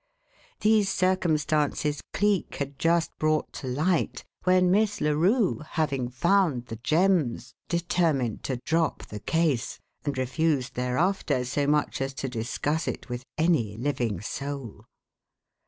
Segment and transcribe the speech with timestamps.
[0.61, 7.53] These circumstances Cleek had just brought to light when Miss Larue, having found the gems,
[7.69, 13.23] determined to drop the case, and refused thereafter so much as to discuss it with
[13.37, 14.85] any living soul.